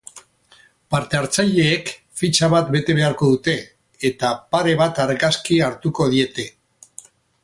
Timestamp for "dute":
3.33-3.55